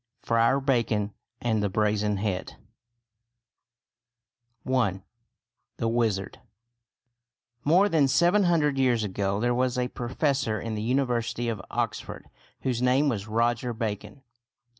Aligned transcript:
FRIAR 0.23 0.59
BACON 0.61 1.13
AND 1.41 1.61
THE 1.61 1.69
BRAZEN 1.69 2.17
HEAD 2.17 2.55
I. 4.65 5.01
THE 5.77 5.87
WIZARD 5.87 6.39
More 7.63 7.87
than 7.87 8.07
seven 8.07 8.45
hundred 8.45 8.79
years 8.79 9.03
ago 9.03 9.39
there 9.39 9.53
was 9.53 9.77
a 9.77 9.89
professor 9.89 10.59
in 10.59 10.73
the 10.73 10.81
University 10.81 11.49
of 11.49 11.61
Oxford 11.69 12.31
whose 12.61 12.81
name 12.81 13.09
was 13.09 13.27
Roger 13.27 13.73
Bacon. 13.73 14.23